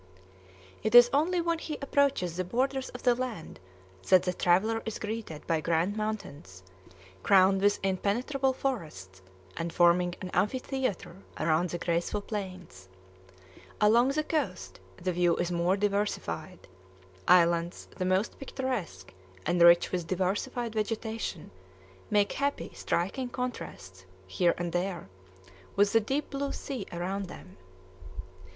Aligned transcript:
It 0.81 0.95
is 0.95 1.11
only 1.13 1.41
when 1.41 1.59
he 1.59 1.77
approaches 1.79 2.35
the 2.35 2.43
borders 2.43 2.89
of 2.89 3.03
the 3.03 3.13
land 3.13 3.59
that 4.09 4.23
the 4.23 4.33
traveller 4.33 4.81
is 4.83 4.97
greeted 4.97 5.45
by 5.45 5.61
grand 5.61 5.95
mountains, 5.95 6.63
crowned 7.21 7.61
with 7.61 7.77
impenetrable 7.83 8.51
forests, 8.51 9.21
and 9.57 9.71
forming 9.71 10.15
an 10.19 10.31
amphitheatre 10.33 11.17
around 11.39 11.69
the 11.69 11.77
graceful 11.77 12.21
plains. 12.21 12.89
Along 13.79 14.07
the 14.07 14.23
coast 14.23 14.79
the 14.97 15.11
view 15.11 15.35
is 15.35 15.51
more 15.51 15.77
diversified; 15.77 16.67
islands, 17.27 17.87
the 17.95 18.03
most 18.03 18.39
picturesque, 18.39 19.13
and 19.45 19.61
rich 19.61 19.91
with 19.91 20.07
diversified 20.07 20.73
vegetation, 20.73 21.51
make 22.09 22.31
happy, 22.31 22.71
striking 22.73 23.29
contrasts, 23.29 24.05
here 24.25 24.55
and 24.57 24.71
there, 24.73 25.09
with 25.75 25.93
the 25.93 25.99
deep 25.99 26.31
blue 26.31 26.51
sea 26.53 26.87
around 26.91 27.27
them. 27.27 27.57